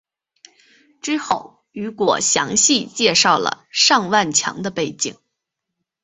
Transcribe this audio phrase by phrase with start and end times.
[1.03, 5.15] 之后雨果详细介绍了尚万强的背景。